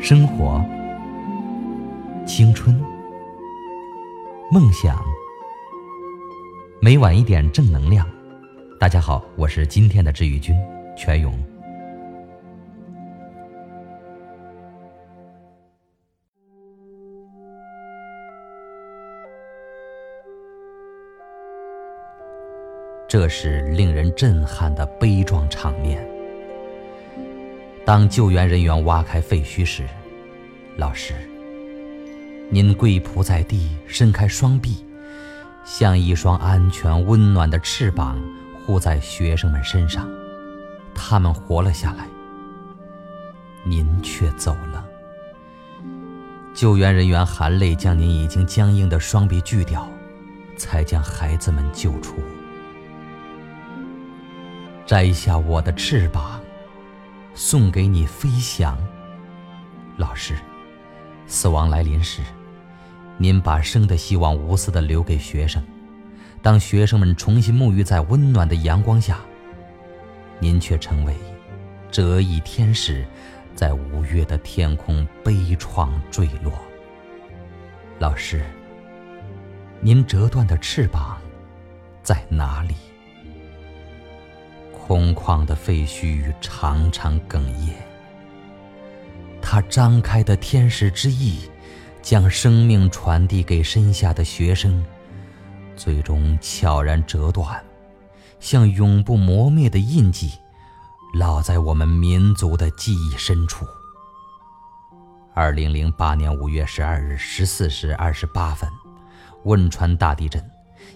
[0.00, 0.64] 生活、
[2.26, 2.80] 青春、
[4.52, 5.02] 梦想，
[6.80, 8.06] 每晚一点正能量。
[8.78, 10.54] 大家好，我是今天的治愈君
[10.96, 11.32] 全勇。
[23.08, 26.15] 这是令人震撼的悲壮场面。
[27.86, 29.84] 当救援人员挖开废墟时，
[30.76, 31.14] 老师，
[32.50, 34.84] 您跪仆在地，伸开双臂，
[35.64, 38.18] 像一双安全温暖的翅膀
[38.58, 40.04] 护在学生们身上，
[40.96, 42.08] 他们活了下来。
[43.62, 44.84] 您却走了。
[46.52, 49.88] 救援人员含泪将您已经僵硬的双臂锯掉，
[50.56, 52.16] 才将孩子们救出。
[54.84, 56.40] 摘下我的翅膀。
[57.36, 58.78] 送给你飞翔，
[59.98, 60.34] 老师。
[61.26, 62.22] 死亡来临时，
[63.18, 65.62] 您把生的希望无私的留给学生。
[66.40, 69.18] 当学生们重新沐浴在温暖的阳光下，
[70.38, 71.14] 您却成为
[71.90, 73.06] 折翼天使，
[73.54, 76.54] 在五月的天空悲怆坠落。
[77.98, 78.42] 老师，
[79.82, 81.18] 您折断的翅膀
[82.02, 82.74] 在哪里？
[84.86, 87.74] 空旷的废墟常常哽咽。
[89.42, 91.40] 他张开的天使之翼，
[92.00, 94.84] 将生命传递给身下的学生，
[95.74, 97.60] 最终悄然折断，
[98.38, 100.30] 像永不磨灭的印记，
[101.18, 103.66] 烙在我们民族的记忆深处。
[105.34, 108.70] 二零零八年五月十二日十四时二十八分，
[109.46, 110.48] 汶川大地震，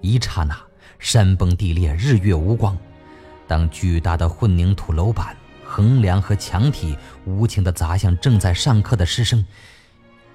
[0.00, 0.58] 一刹那，
[0.98, 2.74] 山崩地裂，日月无光。
[3.46, 9.44] 当巨大的混凝土楼板、横梁和墙体无情地砸向正在上课的师生，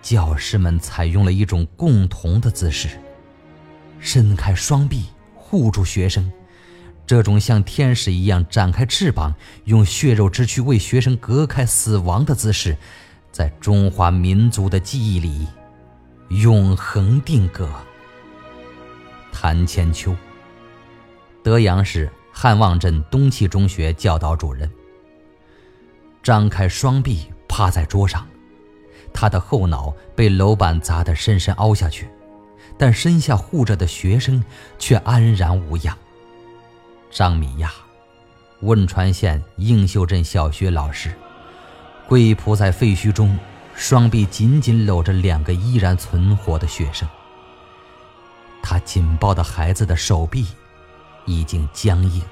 [0.01, 2.89] 教师们采用了一种共同的姿势，
[3.99, 6.31] 伸开双臂护住学生。
[7.07, 9.33] 这种像天使一样展开翅膀，
[9.65, 12.77] 用血肉之躯为学生隔开死亡的姿势，
[13.31, 15.47] 在中华民族的记忆里
[16.29, 17.67] 永恒定格。
[19.31, 20.15] 谭千秋，
[21.43, 22.07] 德阳市。
[22.41, 24.71] 汉旺镇东汽中学教导主任
[26.23, 28.25] 张开双臂趴在桌上，
[29.13, 32.07] 他的后脑被楼板砸得深深凹下去，
[32.77, 34.41] 但身下护着的学生
[34.77, 35.93] 却安然无恙。
[37.11, 37.73] 张米亚，
[38.61, 41.11] 汶川县映秀镇小学老师，
[42.07, 43.37] 跪仆在废墟中，
[43.75, 47.05] 双臂紧紧搂着两个依然存活的学生。
[48.63, 50.47] 他紧抱的孩子的手臂。
[51.29, 52.23] 已经僵硬。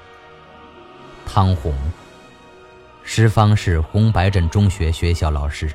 [1.24, 1.72] 汤红，
[3.04, 5.72] 石方市红白镇中学学校老师，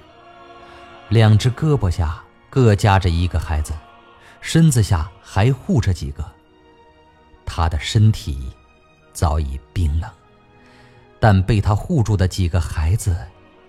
[1.08, 3.74] 两只胳膊下各夹着一个孩子，
[4.42, 6.30] 身子下还护着几个。
[7.46, 8.52] 他的身体
[9.14, 10.10] 早已冰冷，
[11.20, 13.16] 但被他护住的几个孩子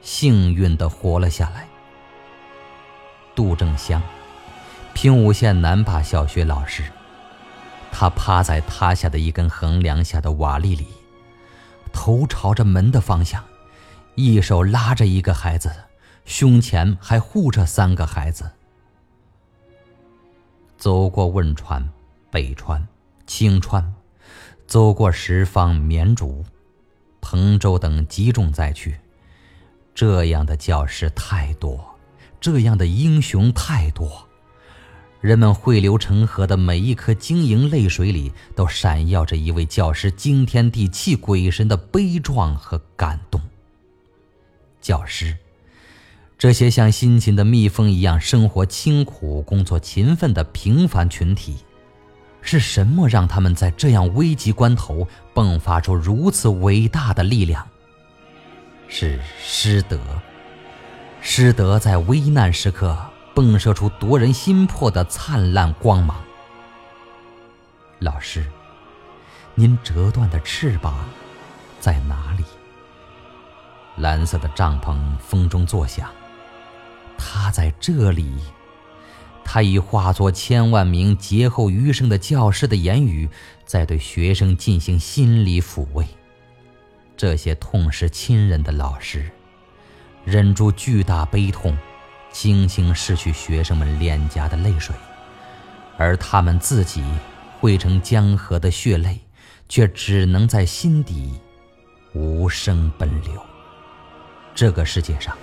[0.00, 1.69] 幸运地活了下来。
[3.37, 4.03] 杜正香，
[4.94, 6.82] 平武县南坝小学老师。
[7.97, 10.88] 他趴在塌下的一根横梁下的瓦砾里，
[11.93, 13.44] 头朝着门的方向，
[14.16, 15.72] 一手拉着一个孩子，
[16.25, 18.50] 胸前还护着三个孩子。
[20.77, 21.88] 走过汶川、
[22.32, 22.84] 北川、
[23.28, 23.94] 青川，
[24.66, 26.44] 走过什邡、绵竹、
[27.21, 28.99] 彭州等集中灾区，
[29.94, 31.97] 这样的教师太多，
[32.41, 34.28] 这样的英雄太多。
[35.25, 43.41] 人们汇流成河的每一颗晶莹泪水里，都闪耀着一位教师惊天地泣鬼神的悲壮和感动。
[44.83, 45.35] 教师，
[46.37, 51.56] 这些像辛勤的蜜蜂一样生活清苦、工作勤奋的平凡群体，
[52.43, 57.67] 是什么让他们在这样危急关头迸发出如此伟大的力量？
[58.89, 59.99] 是师德。
[61.23, 62.94] 师德在危难时刻。
[63.34, 66.22] 迸射出夺人心魄的灿烂光芒。
[67.98, 68.46] 老师，
[69.54, 71.04] 您折断的翅膀
[71.81, 72.44] 在哪里？
[73.96, 76.10] 蓝色的帐篷风中作响，
[77.16, 78.38] 它在这里。
[79.44, 83.28] 它已化作千万名劫后余生的教师的言语，
[83.64, 86.06] 在对学生进行心理抚慰。
[87.16, 89.31] 这些痛失亲人的老师，
[90.25, 91.76] 忍住巨大悲痛。
[92.34, 94.92] 轻轻拭去学生们脸颊的泪水，
[95.96, 97.00] 而他们自己
[97.60, 99.20] 汇成江河的血泪，
[99.69, 101.40] 却只能在心底
[102.12, 103.40] 无声奔流。
[104.52, 105.38] 这个世界上，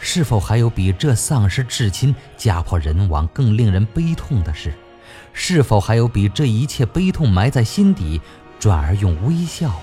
[0.00, 4.74] 是否还有比这丧失至亲、家破人亡更令人悲痛的事？
[5.32, 8.20] 是否还有比这一切悲痛埋在心底，
[8.58, 9.80] 转而用微笑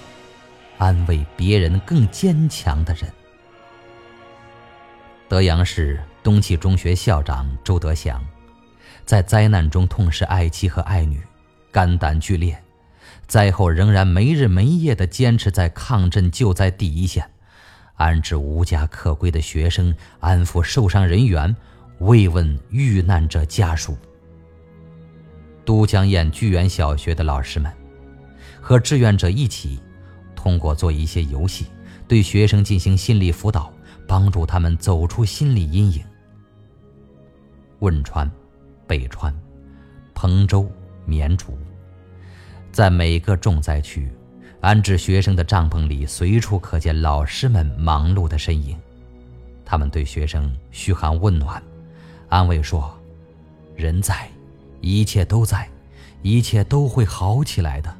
[0.77, 3.09] 安慰别人更坚强的人？
[5.29, 8.23] 德阳市东汽中学校长周德祥，
[9.05, 11.21] 在灾难中痛失爱妻和爱女，
[11.69, 12.57] 肝胆俱裂，
[13.27, 17.29] 灾后仍然没日没夜地坚持在抗震救灾第一线。
[17.95, 21.53] 安置无家可归的学生，安抚受伤人员，
[21.99, 23.97] 慰问遇难者家属。
[25.65, 27.71] 都江堰聚源小学的老师们，
[28.61, 29.79] 和志愿者一起，
[30.35, 31.65] 通过做一些游戏，
[32.07, 33.71] 对学生进行心理辅导，
[34.07, 36.01] 帮助他们走出心理阴影。
[37.83, 38.31] 汶川、
[38.87, 39.37] 北川、
[40.15, 40.71] 彭州、
[41.05, 41.57] 绵竹，
[42.71, 44.09] 在每个重灾区。
[44.61, 48.79] 安置学生的帐篷里，随处可见老师们忙碌的身影。
[49.65, 51.61] 他们对学生嘘寒问暖，
[52.29, 52.97] 安慰说
[53.75, 54.29] ：“人在，
[54.79, 55.69] 一切都在，
[56.21, 57.93] 一切都会好起来的。”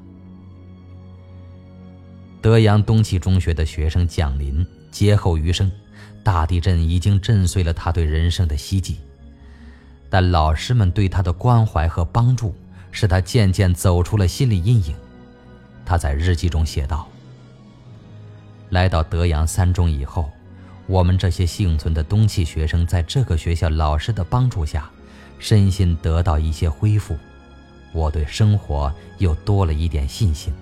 [2.42, 5.70] 德阳东汽中学的学生蒋林劫后余生，
[6.24, 8.98] 大地震已经震碎了他对人生的希冀，
[10.14, 12.54] 但老师们对他的关怀和帮助，
[12.92, 14.94] 使他渐渐走出了心理阴影。
[15.84, 17.08] 他在日记中写道
[18.70, 20.30] ：“来到德阳三中以后，
[20.86, 24.88] 我们这些幸存的东汽学生，在这个学校老师的帮助下，
[25.40, 27.18] 身心得到一些恢复。
[27.92, 30.54] 我对生活又多了一点信心。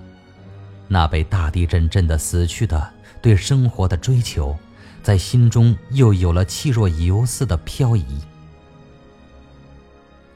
[0.87, 2.89] 那被大地震震得死去的
[3.21, 4.55] 对生活的追求，
[5.03, 8.21] 在心中又有了气若游丝的漂移。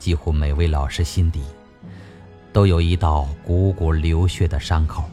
[0.05, 1.41] 几乎每位老师心底。”
[2.53, 5.09] 都有一道汩汩流血的伤口，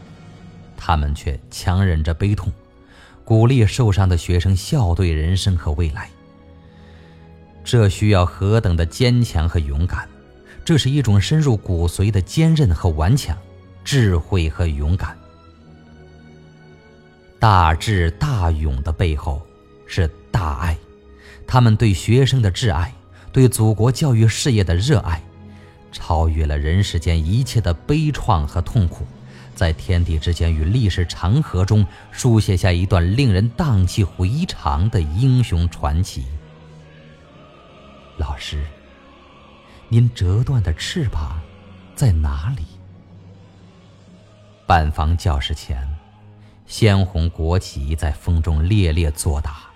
[0.77, 2.53] 他们却强忍着悲痛，
[3.25, 6.11] 鼓励受伤的学生笑对人生和未来。
[7.65, 10.07] 这需要何等的坚强和勇敢！
[10.63, 13.35] 这是一种深入骨髓的坚韧和顽强，
[13.83, 15.17] 智慧和勇敢。
[17.41, 19.43] 大智大勇的背后
[19.87, 20.77] 是大爱，
[21.45, 22.93] 他们对学生的挚爱，
[23.33, 25.21] 对祖国教育事业的热爱。
[25.91, 29.07] 超越了人世间一切的悲怆和痛苦，
[29.55, 36.25] 在天地之间与历史长河中书写下一段令人荡气回肠的英雄传奇。
[38.17, 38.65] 老师，
[39.89, 41.39] 您折断的翅膀
[41.95, 42.63] 在哪里？
[44.67, 45.87] 板房教室前，
[46.67, 49.72] 鲜红国旗在风中猎猎作答。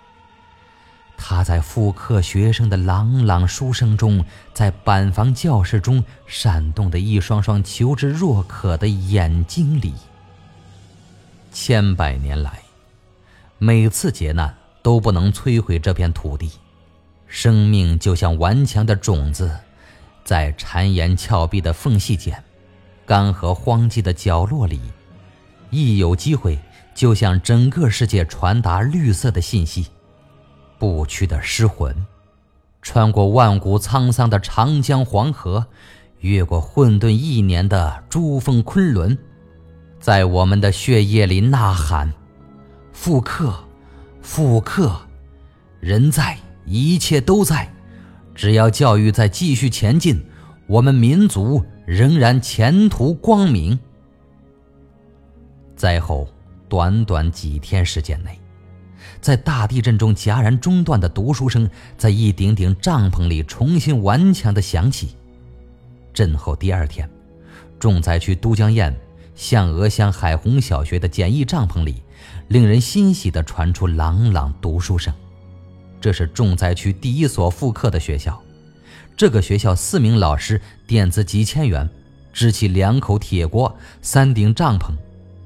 [1.16, 9.94] 他在复课学生的朗朗书声中，在板房教室中闪动的一双双求知若渴的眼睛里。
[11.50, 12.60] 千百年来，
[13.58, 16.52] 每次劫难都不能摧毁这片土地，
[17.26, 19.50] 生命就像顽强的种子，
[20.22, 22.44] 在谗岩峭壁的缝隙间，
[23.06, 24.80] 干涸荒寂的角落里，
[25.70, 26.58] 一有机会
[26.94, 29.86] 就向整个世界传达绿色的信息。
[30.78, 31.94] 不屈的尸魂，
[32.82, 35.66] 穿过万古沧桑的长江黄河，
[36.20, 39.16] 越过混沌一年的珠峰昆仑，
[40.00, 42.12] 在我们的血液里呐喊：
[42.92, 43.54] 复刻，
[44.20, 45.00] 复刻！
[45.80, 47.68] 人在，一切都在。
[48.34, 50.22] 只要教育在继续前进，
[50.66, 53.78] 我们民族仍然前途光明。
[55.74, 56.28] 灾后
[56.68, 58.38] 短短几天时间内。
[59.26, 61.68] 在大地震中戛然中断的读书声，
[61.98, 65.16] 在一顶顶帐篷里重新顽强地响起。
[66.14, 67.10] 震后第二天，
[67.80, 68.94] 重灾区都江堰
[69.34, 72.04] 象峨乡海虹小学的简易帐篷里，
[72.46, 75.12] 令人欣喜地传出朗朗读书声。
[76.00, 78.40] 这是重灾区第一所复课的学校。
[79.16, 81.90] 这个学校四名老师垫资几千元，
[82.32, 84.92] 支起两口铁锅、三顶帐篷，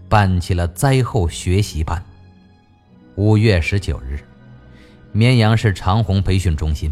[0.06, 2.04] 办起了灾后学习班。
[3.20, 4.18] 五月十九日，
[5.12, 6.90] 绵阳市长虹培训中心，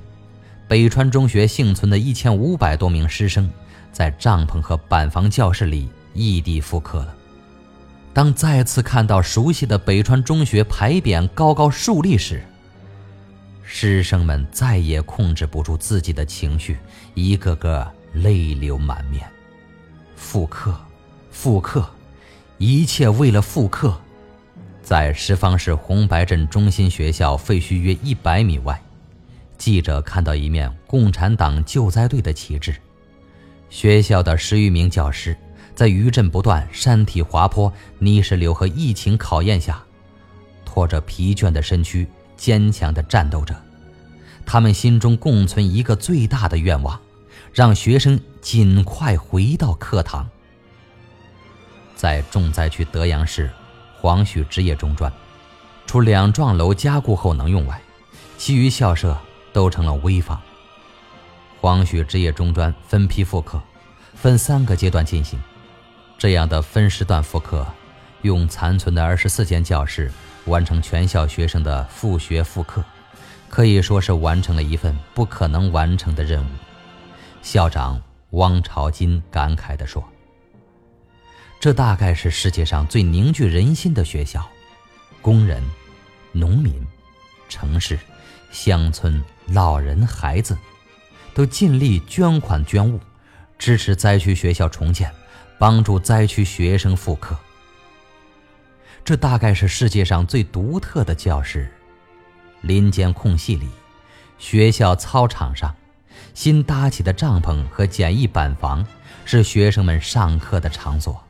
[0.68, 3.50] 北川中学幸存的一千五百多名师生，
[3.92, 7.14] 在帐篷和板房教室里异地复课了。
[8.12, 12.42] 当再次看到熟悉的北川中学牌匾高高竖立时，
[13.62, 16.76] 师生们再也控制不住自己的情绪，
[17.14, 19.26] 一个个泪流满面。
[20.14, 20.78] 复课，
[21.30, 21.88] 复课，
[22.58, 23.98] 一切为了复课。
[24.88, 28.82] 在什邡市红白镇中心学校废墟约一百米外，
[29.58, 32.74] 记者看到一面共产党救灾队的旗帜。
[33.68, 35.36] 学校的十余名教师
[35.74, 39.84] 在余震不断、山体滑坡、泥石流和疫情考验下，
[40.64, 43.54] 拖着疲倦的身躯，坚强地战斗着，
[44.46, 46.98] 他们心中共存一个最大的愿望，
[47.52, 50.26] 让学生尽快回到课堂。
[51.94, 53.50] 在重灾区德阳市
[54.00, 55.12] 黄许职业中专，
[55.86, 57.80] 除两幢楼加固后能用外，
[58.36, 59.16] 其余校舍
[59.52, 60.40] 都成了危房。
[61.60, 63.60] 黄许职业中专分批复课，
[64.14, 65.38] 分三个阶段进行。
[66.16, 67.66] 这样的分时段复课，
[68.22, 70.10] 用残存的二十四间教室
[70.46, 72.82] 完成全校学生的复学复课。
[73.48, 76.48] 可以说是完成了一份不可能完成的任务。
[77.40, 78.00] 校长
[78.30, 80.04] 汪朝金感慨地说
[81.60, 84.48] ：“这大概是世界上最凝聚人心的学校，
[85.20, 85.60] 工人、
[86.30, 86.86] 农民、
[87.48, 87.98] 城市、
[88.52, 90.56] 乡村、老人、孩子，
[91.34, 93.00] 都尽力捐款捐物，
[93.58, 95.12] 支持灾区学校重建，
[95.58, 97.36] 帮助灾区学生复课。
[99.04, 101.68] 这大概是世界上最独特的教室。”
[102.62, 103.68] 林间空隙里，
[104.38, 105.74] 学校操场上，
[106.34, 108.86] 新搭起的帐篷和简易板房
[109.24, 111.24] 是学生们上课的场所。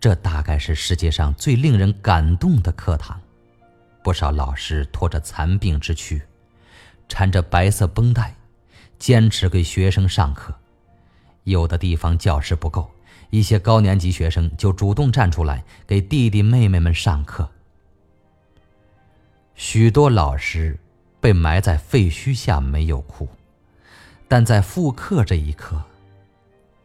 [0.00, 3.20] 这大概是世界上最令人感动的课堂。
[4.02, 6.22] 不少老师拖着残病之躯，
[7.06, 8.34] 缠着白色绷带，
[8.98, 10.54] 坚持给学生上课。
[11.44, 12.90] 有的地方教室不够，
[13.28, 17.46] 一些高年级学生就主动站出来给弟弟妹妹们上课。
[19.54, 20.78] 许多老师
[21.20, 23.28] 被埋在废墟下没有哭，
[24.26, 25.82] 但在复课这一刻，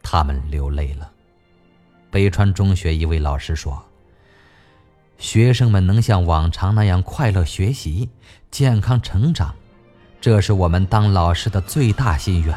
[0.02, 1.10] 他们流泪了。
[2.10, 3.84] 北川中学一位老师说
[5.18, 8.08] ：“学生们能像往常那样快乐学习、
[8.50, 9.54] 健康成长，
[10.20, 12.56] 这是我们当老师的最大心愿。”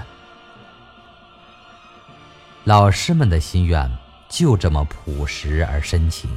[2.66, 3.90] 老师们的心愿
[4.28, 6.30] 就这么朴实而深情，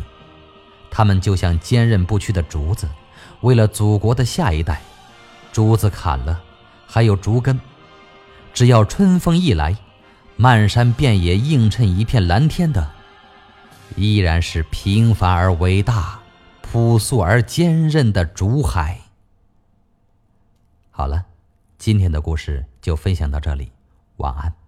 [0.90, 2.88] 他们就像坚韧不屈的竹子。
[3.42, 4.81] 为了祖国的下一代，
[5.52, 6.40] 竹子砍了，
[6.87, 7.61] 还有竹根。
[8.54, 9.76] 只要春风一来，
[10.37, 12.90] 漫山遍野映衬一片蓝天的，
[13.96, 16.20] 依然是平凡而伟大、
[16.61, 19.00] 朴素而坚韧的竹海。
[20.90, 21.25] 好了，
[21.78, 23.72] 今天的故事就分享到这里，
[24.16, 24.62] 晚安。